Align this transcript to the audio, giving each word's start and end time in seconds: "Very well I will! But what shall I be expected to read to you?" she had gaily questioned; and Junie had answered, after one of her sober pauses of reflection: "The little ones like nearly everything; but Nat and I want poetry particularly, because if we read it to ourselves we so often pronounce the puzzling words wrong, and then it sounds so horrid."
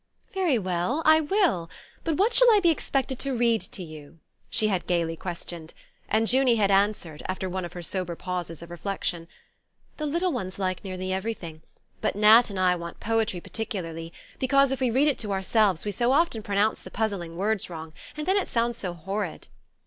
"Very 0.33 0.57
well 0.57 1.03
I 1.05 1.21
will! 1.21 1.69
But 2.03 2.17
what 2.17 2.33
shall 2.33 2.51
I 2.53 2.59
be 2.59 2.71
expected 2.71 3.19
to 3.19 3.35
read 3.37 3.61
to 3.61 3.83
you?" 3.83 4.17
she 4.49 4.67
had 4.67 4.87
gaily 4.87 5.15
questioned; 5.15 5.75
and 6.09 6.25
Junie 6.33 6.55
had 6.55 6.71
answered, 6.71 7.21
after 7.27 7.47
one 7.47 7.65
of 7.65 7.73
her 7.73 7.83
sober 7.83 8.15
pauses 8.15 8.63
of 8.63 8.71
reflection: 8.71 9.27
"The 9.97 10.07
little 10.07 10.31
ones 10.33 10.57
like 10.57 10.83
nearly 10.83 11.13
everything; 11.13 11.61
but 12.01 12.15
Nat 12.15 12.49
and 12.49 12.59
I 12.59 12.75
want 12.75 12.99
poetry 12.99 13.41
particularly, 13.41 14.11
because 14.39 14.71
if 14.71 14.79
we 14.79 14.89
read 14.89 15.07
it 15.07 15.19
to 15.19 15.31
ourselves 15.31 15.85
we 15.85 15.91
so 15.91 16.11
often 16.13 16.41
pronounce 16.41 16.79
the 16.81 16.89
puzzling 16.89 17.37
words 17.37 17.69
wrong, 17.69 17.93
and 18.17 18.25
then 18.25 18.37
it 18.37 18.47
sounds 18.49 18.79
so 18.79 18.95
horrid." 18.95 19.49